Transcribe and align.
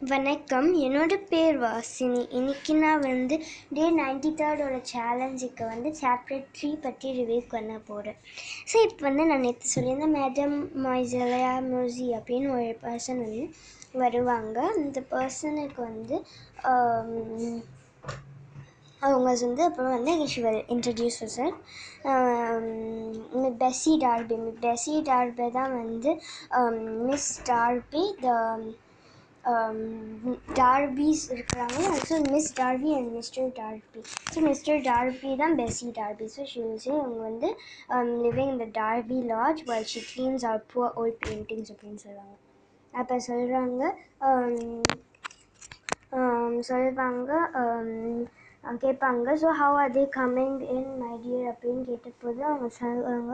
வணக்கம். 0.00 0.68
என்னோட 0.84 1.14
பேர் 1.30 1.56
வாசினி. 1.62 2.20
இன்னைக்கு 2.30 2.74
நான் 2.74 3.02
வந்து 3.02 3.36
டே 3.70 3.84
நைன்டி 3.98 4.30
தேர்டோட 4.38 4.76
சேலஞ்சுக்கு 4.90 5.64
வந்து 5.64 5.90
சாப்டர் 5.98 6.46
த்ரீ 6.56 6.70
பற்றி 6.84 7.08
ரிவ்யூ 7.18 7.40
பண்ண 7.50 7.74
போகிறேன் 7.88 8.16
ஸோ 8.70 8.76
இப்போ 8.86 9.04
வந்து 9.08 9.26
நான் 9.26 9.44
நேற்று 9.46 9.68
சொல்லியிருந்தேன் 9.74 10.16
மேடம் 10.16 10.56
மாய்சலையா 10.84 11.52
மியூசி 11.66 12.06
அப்படின்னு 12.18 12.48
ஒரு 12.54 12.72
பர்சன் 12.82 13.22
வந்து 13.24 13.44
வருவாங்க. 13.94 14.58
அந்த 14.74 15.04
பர்சனுக்கு 15.12 15.80
வந்து 15.90 16.16
um, 16.70 17.62
அவங்க 19.02 19.28
வந்து 19.38 19.62
அப்புறம் 19.68 19.94
வந்து 19.98 20.14
visual 20.18 20.60
introduce 20.72 21.22
sir 21.36 21.54
Bessie 23.60 23.94
Darby 24.00 24.36
Bessie 24.60 24.96
Darby 25.06 25.48
தான் 25.52 25.74
வந்து 25.74 26.12
மிஸ் 27.06 27.32
டார்பி 27.48 28.04
த 28.22 28.30
டார்பிஸ் 30.54 31.22
இருக்கிறாங்க 31.32 31.78
so 32.08 32.16
Miss 32.30 32.50
Darby 32.58 32.90
and 32.96 33.10
mister 33.12 33.48
Darby 33.58 34.00
so 34.32 34.40
mister 34.42 34.80
Darby 34.86 35.30
தான் 35.36 35.56
பெஸி 35.60 35.88
டார்பி 35.96 36.26
ஸோ 36.34 36.44
ஷில்ஸே 36.52 36.92
அவங்க 36.96 37.20
வந்து 37.22 37.48
லிவிங் 38.24 38.52
இந்த 38.52 38.68
Darby 38.76 39.18
lodge 39.30 39.62
while 39.70 39.88
she 39.88 40.02
cleans 40.10 40.44
our 40.50 40.62
poor 40.72 40.94
old 40.96 41.18
paintings 41.24 41.72
அப்படின்னு 41.72 42.02
சொல்லுவாங்க 42.02 42.36
அப்போ 42.92 43.16
சொல்கிறாங்க 43.26 43.82
சொல்லுவாங்க 46.70 47.32
கேட்பாங்க 48.82 49.34
so 49.42 49.50
how 49.58 49.76
are 49.76 49.92
they 49.92 50.04
coming 50.16 50.58
in 50.74 50.90
my 50.98 51.14
dear 51.22 51.46
அப்படின்னு 51.52 51.84
கேட்டபோது 51.84 52.40
அவங்க 52.44 52.68
சொல்லுவாங்க 52.76 53.32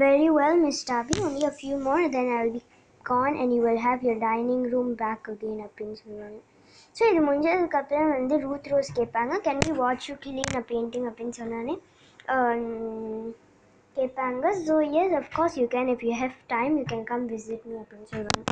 very 0.00 0.26
well 0.30 0.60
Miss 0.60 0.82
Darby 0.90 1.14
only 1.20 1.44
a 1.44 1.52
few 1.56 1.76
more 1.82 2.02
then 2.16 2.30
I 2.32 2.40
will 2.42 2.52
be 2.56 2.62
gone 3.04 3.36
and 3.36 3.52
you 3.54 3.62
will 3.62 3.78
have 3.78 4.02
your 4.02 4.18
dining 4.28 4.62
room 4.72 4.88
back 5.02 5.28
again 5.34 5.58
அப்படின்னு 5.66 5.96
சொல்லுவாங்க. 6.02 6.38
ஸோ 6.96 7.02
இது 7.10 7.20
முடிஞ்சதுக்கப்புறம் 7.26 8.10
வந்து 8.16 8.34
Ruth 8.44 8.68
Rose 8.72 8.90
கேட்பாங்க. 8.98 9.34
Can 9.46 9.62
we 9.66 9.72
watch 9.82 10.06
you 10.10 10.14
clean 10.24 10.56
a 10.60 10.62
painting 10.72 11.06
அப்படின்னு 11.10 11.36
சொன்னானே 11.40 11.74
கேட்பாங்க. 13.96 14.44
So 14.66 14.74
yes 15.00 15.14
of course 15.20 15.56
you 15.60 15.66
can 15.76 15.90
if 15.94 16.04
you 16.08 16.12
have 16.22 16.36
time 16.54 16.72
you 16.80 16.84
can 16.92 17.06
come 17.12 17.26
visit 17.34 17.66
me 17.70 17.76
அப்படின்னு 17.82 18.10
சொல்லுவாங்க. 18.14 18.44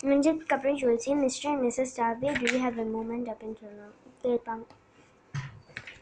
முடிஞ்சதுக்கப்புறம் 0.00 0.80
சொல்லிச்சு 0.82 1.12
mister 1.24 1.50
and 1.52 1.62
missus 1.66 1.94
Darby 2.00 2.28
do 2.40 2.46
you 2.54 2.60
have 2.66 2.78
a 2.84 2.88
moment 2.96 3.28
அப்படின்னு 3.32 3.58
சொல்லுவாங்க. 3.64 3.94
கேட்பாங்க. 4.24 4.64
இது 4.64 4.83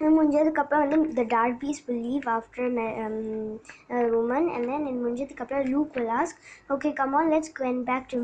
முடிஞ்சதுக்கப்புறம் 0.08 0.83
வந்து 0.84 1.14
the 1.14 1.25
dark 1.28 1.61
piece 1.61 1.81
will 1.86 2.03
leave 2.08 2.27
after 2.28 2.69
woman 4.20 4.48
and 4.55 4.69
then 4.70 4.86
இது 4.86 4.98
முடிஞ்சதுக்கப்புறம் 5.05 5.70
Luke 5.70 5.94
will 5.97 6.12
ask 6.20 6.41
okay 6.75 6.92
come 7.00 7.14
on 7.14 7.31
let's 7.34 7.55
went 7.62 7.83
back 7.91 8.06
to 8.12 8.20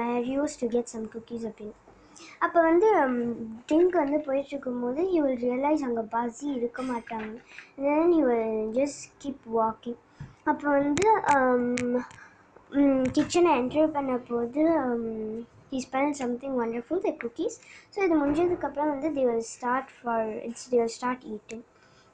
Mario's 0.00 0.60
to 0.60 0.68
get 0.68 0.92
some 0.94 1.08
cookies 1.14 1.46
அப்படின்னு 1.50 1.76
அப்போ 2.40 2.58
வந்து 2.62 2.88
ட்ரிங்க் 3.68 3.96
வந்து 4.02 4.18
போயிட்டு 4.26 4.52
இருக்கும்போது 4.52 5.00
யூ 5.14 5.20
வில் 5.24 5.42
ரியலைஸ் 5.42 5.82
அங்கே 5.82 6.04
பாசி 6.14 6.46
இருக்க 6.52 6.82
மாட்டாங்க. 6.82 7.32
Then 7.78 8.14
you 8.18 8.22
will 8.26 8.70
just 8.72 9.04
keep 9.22 9.44
walking 9.58 10.00
அப்போ 10.44 10.66
வந்து 10.78 11.06
கிச்சனை 13.12 13.50
என்டர் 13.60 13.94
பண்ண 13.96 14.14
போது 14.28 14.62
he 15.70 15.78
spelled 15.84 16.16
something 16.20 16.56
wonderful 16.62 17.04
the 17.06 17.12
cookies 17.22 17.56
so 17.94 17.98
இது 18.04 18.16
முடிஞ்சதுக்கப்புறம் 18.22 18.92
வந்து 18.94 19.10
they 19.12 19.24
will 19.24 19.46
start 19.52 19.92
for 19.96 20.28
it's 20.48 20.66
they 20.70 20.76
will 20.76 20.94
start 20.96 21.24
eating 21.34 21.64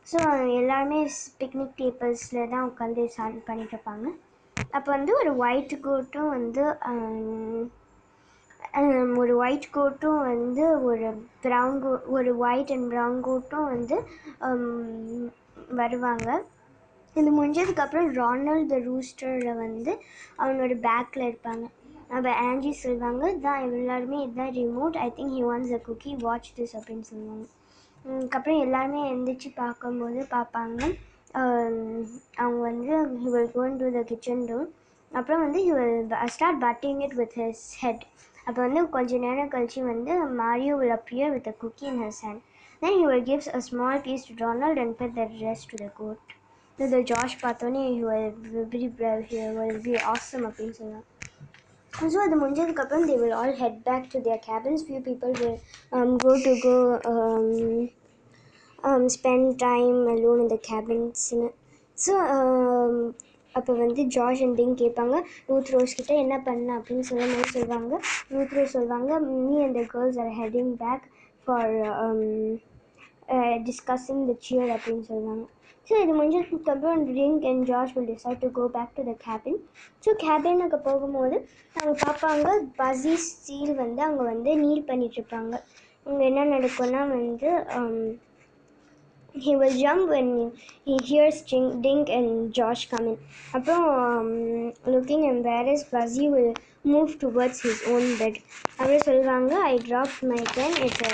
so 0.06 0.20
எல்லாருமே 0.60 1.00
பிக்னிக் 1.40 1.74
டேபிள்ஸில் 1.80 2.50
தான் 2.54 2.68
உட்காந்து 2.70 3.04
ஸ்டார்ட் 3.06 3.40
பண்ணிட்டு 3.44 3.74
இருப்பாங்க 3.76 4.06
அப்போ 4.72 4.88
வந்து 4.92 5.12
ஒரு 5.14 5.30
ஒயிட் 5.42 5.74
கோட்டும் 5.84 6.30
um, 6.30 6.34
um, 6.34 6.44
வந்து 6.44 6.64
ஒரு 9.20 9.32
ஒயிட் 9.36 9.66
கோட்டும் 9.72 10.20
வந்து 10.30 10.64
ஒரு 10.90 11.08
ப்ரௌன் 11.42 11.76
கோ 11.80 11.90
ஒரு 12.08 12.30
ஒயிட் 12.44 12.70
அண்ட் 12.70 12.88
ப்ரௌன் 12.92 13.18
கோட்டும் 13.20 13.68
வந்து 13.74 13.96
வருவாங்க. 15.76 16.28
இது 17.16 17.30
முடிஞ்சதுக்கப்புறம் 17.30 18.08
ரானல்ட் 18.20 18.70
த 18.70 18.78
ரூஸ்டரில் 18.86 19.60
வந்து 19.64 19.92
அவனோட 20.38 20.72
பேக்கில் 20.86 21.28
இருப்பாங்க. 21.28 21.64
அப்போ 22.10 22.30
ஆன்ஜி 22.44 22.72
சொல்லுவாங்க 22.78 23.32
தான் 23.40 23.64
எல்லாருமே 23.68 24.18
இதுதான் 24.22 24.54
remote 24.56 24.96
I 24.98 25.08
think 25.16 25.34
he 25.36 25.42
wants 25.44 25.72
a 25.72 25.80
cookie 25.86 26.12
watch 26.22 26.50
this 26.56 26.76
அப்படின்னு 26.78 27.06
சொல்லுவாங்க 27.10 27.46
அதுக்கப்புறம் 28.04 28.62
எல்லாருமே 28.62 29.00
எழுந்திரிச்சு 29.08 29.50
பார்க்கும்போது 29.56 30.20
பார்ப்பாங்க. 30.32 30.80
அவங்க 32.38 32.60
வந்து 32.64 32.90
he 33.20 33.28
will 33.34 33.52
gone 33.54 33.78
to 33.78 33.86
the 33.90 34.02
kitchen 34.10 34.44
room 34.48 34.68
அப்புறம் 35.10 35.42
வந்து 35.44 35.60
he 35.66 35.72
will 35.72 35.96
start 36.34 36.60
batting 36.60 37.00
it 37.00 37.16
with 37.20 37.36
his 37.40 37.64
head 37.80 38.04
அப்போ 38.46 38.58
வந்து 38.60 38.82
கொஞ்ச 38.90 39.18
நேரம் 39.18 39.52
கழிச்சு 39.54 39.80
வந்து 39.84 40.12
Mario 40.40 40.74
will 40.80 40.96
appear 40.98 41.32
with 41.34 41.48
a 41.48 41.56
cookie 41.62 41.86
in 41.90 42.02
his 42.04 42.22
hand 42.26 42.42
then 42.82 42.98
he 42.98 43.04
will 43.06 43.26
gives 43.30 43.50
a 43.54 43.60
small 43.68 44.02
piece 44.06 44.28
to 44.28 44.34
Donald 44.42 44.82
and 44.84 44.96
bit 45.00 45.16
the 45.18 45.26
rest 45.42 45.70
to 45.72 45.78
the 45.84 45.88
goat 46.00 46.32
இந்த 46.78 46.98
Josh 47.10 47.36
பார்த்தோன்னே 47.42 47.82
he 47.88 48.02
will 48.04 48.90
very 49.56 49.78
be 49.84 49.94
awesome 50.12 50.46
அப்படின்னு 50.48 50.76
சொல்லுவாங்க 50.80 51.08
so 51.92 52.18
அது 52.18 52.36
முடிஞ்சதுக்கப்புறம் 52.40 53.06
they 53.08 53.16
will 53.20 53.34
all 53.34 53.54
head 53.54 53.80
back 53.84 54.06
to 54.12 54.20
their 54.20 54.42
cabins 54.46 54.84
few 54.86 55.00
people 55.08 55.32
will 55.40 55.58
go 56.24 56.32
to 56.44 56.52
go 56.62 56.76
spend 59.16 59.50
time 59.58 59.98
lone 60.22 60.40
இந்த 60.40 60.58
கேபின்ஸ்னு 60.68 61.48
so 61.98 62.14
அப்போ 63.54 63.72
வந்து 63.74 64.02
ஜார்ஜ் 64.08 64.42
அண்ட் 64.42 64.56
பிங் 64.58 64.76
கேட்பாங்க 64.82 65.16
ரூத் 65.48 65.72
ரோஸ் 65.74 65.96
கிட்ட 65.96 66.12
என்ன 66.14 66.36
பண்ண 66.40 66.76
அப்படின்னு 66.78 67.06
சொல்லும் 67.08 67.34
போது 67.34 67.52
சொல்லுவாங்க 67.52 67.94
ரூத் 68.30 68.54
ரோஸ் 68.56 68.76
சொல்லுவாங்க 68.76 69.18
me 69.26 69.56
and 69.64 69.78
the 69.78 69.84
girls 69.92 70.18
are 70.18 70.32
heading 70.40 70.72
back 70.76 71.04
for 71.46 71.74
discussing 73.66 74.22
the 74.26 74.34
cheer 74.40 74.72
அப்படின்னு 74.76 75.04
சொல்லுவாங்க 75.08 75.44
ஸோ 75.86 75.92
இது 76.02 76.12
முடிஞ்சதுக்கப்புறம் 76.18 77.00
Rink 77.16 77.44
and 77.44 77.62
George 77.66 77.92
will 77.94 78.10
decide 78.10 78.42
to 78.42 78.50
go 78.50 78.64
back 78.74 78.92
to 78.96 79.04
the 79.04 79.14
cabin 79.24 79.60
so 80.04 80.10
கேபினுக்கு 80.20 80.78
போகும்போது 80.80 81.36
அவங்க 81.76 81.94
பார்ப்பாங்க 82.04 82.48
பசி 82.76 83.14
சீல் 83.38 83.74
வந்து 83.74 84.02
அங்கே 84.02 84.24
வந்து 84.24 84.52
நீல் 84.56 84.84
பண்ணிகிட்ருப்பாங்க 84.88 85.54
அவங்க 86.06 86.22
என்ன 86.24 86.44
நடக்கும்னா 86.52 87.02
வந்து 87.10 87.50
he 89.34 89.52
will 89.54 89.78
jump 89.82 90.10
and 90.12 90.38
he 90.86 90.96
hears 91.10 91.42
ding 91.50 91.68
ding 91.80 92.10
and 92.10 92.32
George 92.50 92.84
coming 92.90 93.20
அப்புறம் 93.52 93.86
looking 94.86 95.26
and 95.26 95.42
whereas 95.46 95.84
Bessie 95.90 96.26
will 96.28 96.54
move 96.86 97.12
towards 97.22 97.62
his 97.66 97.84
own 97.94 98.08
bed 98.20 98.38
அப்படியே 98.72 99.00
சொல்லுவாங்க 99.02 99.52
I 99.66 99.76
drop 99.88 100.18
my 100.24 100.42
pen 100.56 100.76
it's 100.82 101.04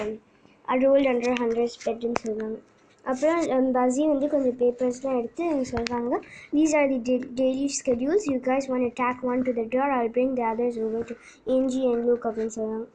I 0.69 0.87
rolled 0.87 1.07
under 1.07 1.33
hundred 1.41 1.69
ஸ்பெட்னு 1.85 2.15
சொல்லுவாங்க. 2.23 2.59
அப்புறம் 3.03 3.47
Bessie 3.75 4.09
வந்து 4.09 4.29
கொஞ்சம் 4.29 4.59
பேப்பர்ஸ்லாம் 4.59 5.19
எடுத்து 5.19 5.45
சொல்கிறாங்க 5.45 6.21
these 6.53 6.79
are 6.79 6.89
the 6.89 7.01
da- 7.05 7.41
daily 7.41 7.69
schedules. 7.85 8.19
You 8.31 8.39
guys 8.49 8.69
want 8.69 8.93
to 8.93 9.05
tack 9.05 9.15
one 9.23 9.43
to 9.43 9.57
the 9.57 9.63
door 9.63 9.91
I'll 9.91 10.11
bring 10.11 10.37
the 10.37 10.55
others 10.55 10.85
over 10.85 11.05
to 11.05 11.15
Angie 11.47 11.87
அப்படின்னு 12.23 12.47
சொல்லுவாங்க 12.47 12.87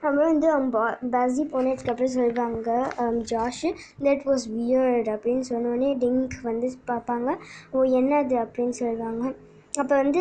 அப்புறம் 0.00 0.38
வந்து 0.38 0.78
பஸ்ஸி 0.78 0.98
பஸி 1.10 1.44
போனதுக்கப்புறம் 1.52 2.04
சொல்லுவாங்க 2.04 2.92
ஜாஷ் 2.98 3.74
தட் 4.02 4.22
வாஸ் 4.24 4.46
வியர்ட் 4.58 5.08
அப்படின்னு 5.08 5.42
சொன்னோடனே 5.48 5.96
டிங்க் 5.98 6.28
வந்து 6.42 6.70
பார்ப்பாங்க. 6.86 7.36
ஓ 7.70 7.82
என்னது? 7.82 8.46
அப்படின்னு 8.46 8.68
சொல்லுவாங்க 8.68 9.34
அப்போ 9.78 9.96
வந்து 9.96 10.20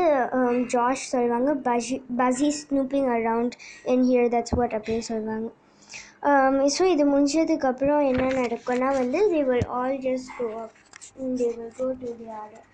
ஜாஷ் 0.67 0.91
சொல்லுவாங்க 0.91 1.55
Bessie 1.55 2.01
Bessie 2.17 2.51
snooping 2.61 3.07
around 3.07 3.51
in 3.85 4.03
here 4.03 4.29
that's 4.29 4.55
what 4.55 4.73
அப்படின்னு 4.73 4.99
சொல்லுவாங்க 4.99 5.49
ஸோ 6.75 6.83
இது 6.93 7.03
முடிஞ்சதுக்கப்புறம் 7.05 8.03
என்ன 8.07 8.23
நடக்கும்னா 8.39 8.89
வந்து 8.95 9.19
they 9.31 9.41
will 9.43 9.69
all 9.77 9.97
just 10.05 10.31
go 10.37 10.47
up 10.63 10.75
they 11.39 11.49
will 11.57 11.73
go 11.77 11.87
to 12.01 12.11
the 12.19 12.29
other 12.41 12.67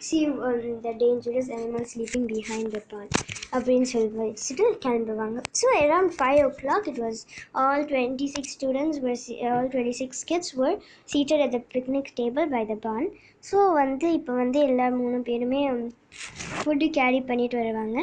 see 0.00 0.20
the 0.42 0.50
the 0.84 0.92
dangerous 0.94 1.48
animal 1.50 1.84
behind 2.32 2.70
the 2.74 2.80
the. 2.84 3.08
அப்படின்னு 3.52 3.88
சொல்லி 3.92 4.10
வச்சுட்டு 4.18 4.64
கிளம்புவாங்க 4.82 5.38
so 5.60 5.68
around 5.78 6.14
five 6.16 6.40
o'clock 6.60 6.88
it 6.88 7.00
was 7.04 7.20
all 7.62 7.84
twenty 7.84 8.28
six 8.34 8.54
students 8.56 9.00
were 9.04 9.18
all 9.52 9.70
twenty 9.72 9.96
six 10.02 10.22
kids 10.24 10.54
were 10.54 10.76
seated 11.08 11.44
at 11.46 11.56
the 11.56 11.60
picnic 11.74 12.12
table 12.20 12.48
by 12.48 12.62
the 12.66 12.76
barn 12.80 13.08
so 13.44 13.58
வந்து 13.74 14.06
இப்போ 14.12 14.32
வந்து 14.34 14.60
எல்லா 14.68 14.86
மூணு 14.94 15.18
பேருமே 15.26 15.60
food 16.58 16.86
carry 16.90 17.18
பண்ணிட்டு 17.20 17.56
வருவாங்க. 17.58 17.98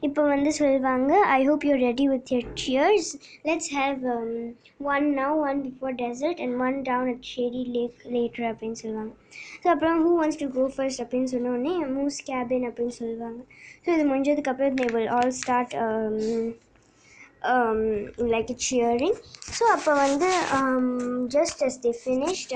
இப்போ 0.00 0.22
வந்து 0.26 0.50
சொல்லுவாங்க 0.52 1.12
I 1.30 1.40
hope 1.44 1.64
you 1.64 1.74
ready 1.82 2.04
with 2.08 2.30
your 2.32 2.46
cheers 2.62 3.10
let's 3.48 3.70
have 3.74 4.00
one 4.94 5.06
now 5.18 5.36
one 5.48 5.58
before 5.66 5.94
dessert 5.94 6.40
and 6.40 6.56
one 6.60 6.78
down 6.82 7.10
at 7.12 7.28
Sherry 7.32 7.62
lake 7.76 7.98
later 8.14 8.48
அப்படின்னு 8.50 8.80
சொல்லுவாங்க 8.82 9.12
ஸோ 9.62 9.68
அப்புறம் 9.70 9.98
who 10.04 10.12
wants 10.20 10.40
to 10.40 10.48
go 10.56 10.64
first 10.74 11.02
அப்படின்னு 11.02 11.30
சொன்னோடனே 11.34 11.74
மூஸ் 11.94 12.18
கேபின் 12.30 12.66
அப்படின்னு 12.68 12.96
சொல்லுவாங்க 13.00 13.40
ஸோ 13.84 13.88
இது 13.94 14.04
முடிஞ்சதுக்கப்புறம் 14.10 14.80
will 14.90 15.08
all 15.08 15.30
start 15.32 15.70
all 15.74 16.18
start 16.20 16.58
like 18.32 18.50
cheering. 18.64 19.14
So 19.56 19.64
அப்போ 19.74 19.92
வந்து 19.96 20.28
ஜஸ்ட் 21.34 21.60
அஸ் 21.66 21.78
தி 21.84 21.92
ஃபினிஷ்ட் 22.00 22.52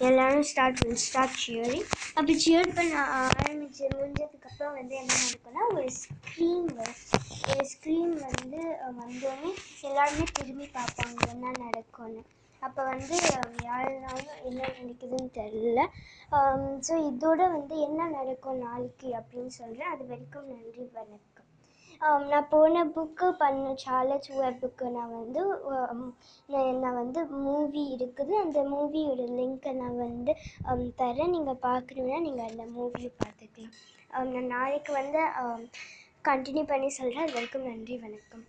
எல்லோரும் 0.00 0.46
ஸ்டார்ட் 0.50 0.80
ஸ்டார்ட் 1.04 1.36
ஷியரிங் 1.42 1.86
அப்படி 2.16 2.34
cheer 2.44 2.64
பண்ண 2.78 2.94
ஆரம்பிச்சு 3.18 3.84
முடிஞ்சதுக்கப்புறம் 3.94 4.76
வந்து 4.78 4.94
என்ன 5.02 5.12
நடக்கும்னா 5.18 5.64
ஒரு 5.74 5.88
ஸ்க்ரீன் 5.98 6.70
வரும் 6.78 7.00
ஸ்க்ரீன் 7.72 8.14
வந்து 8.26 8.60
வந்தோடனே 9.00 9.52
எல்லாருமே 9.82 10.26
திரும்பி 10.38 10.68
பார்ப்பாங்க 10.78 11.28
என்ன 11.34 11.52
நடக்கும்னு. 11.58 12.22
அப்போ 12.62 12.82
வந்து 12.84 13.16
யாருனாலும் 13.66 14.36
என்ன 14.48 14.60
நடக்குதுன்னு 14.72 15.30
தெரில 15.38 15.80
ஸோ 16.86 16.92
um, 16.94 17.06
இதோட 17.08 17.40
வந்து 17.56 17.74
என்ன 17.86 18.08
நடக்கும் 18.08 18.62
நாளைக்கு 18.66 19.08
அப்படின்னு 19.20 19.54
சொல்கிறேன் 19.60 19.92
அது 19.94 20.04
வரைக்கும் 20.10 20.50
நன்றி 20.52 20.84
வணக்கம். 20.98 21.51
நான் 22.30 22.48
போன 22.52 22.84
புக்கு 22.94 23.26
பண்ண 23.40 23.72
சார்லஸ் 23.82 24.30
புக்கு 24.62 24.86
நான் 24.96 25.12
வந்து 25.18 25.42
நான் 26.82 26.98
வந்து 27.02 27.20
மூவி 27.46 27.82
இருக்குது. 27.96 28.32
அந்த 28.44 28.60
மூவியோட 28.72 29.26
லிங்க்கை 29.38 29.72
நான் 29.82 29.98
வந்து 30.06 30.34
தரேன். 31.02 31.34
நீங்கள் 31.36 31.62
பார்க்கணுன்னா 31.68 32.18
நீங்கள் 32.26 32.48
அந்த 32.50 32.66
மூவியை 32.76 33.12
பார்த்துக்கலாம். 33.22 33.76
நான் 34.34 34.52
நாளைக்கு 34.56 34.92
வந்து 35.00 35.20
கண்டினியூ 36.30 36.64
பண்ணி 36.72 36.88
சொல்கிறேன் 36.98 37.24
அது 37.26 37.36
வரைக்கும் 37.38 37.68
நன்றி 37.70 37.94
வணக்கம். 38.06 38.44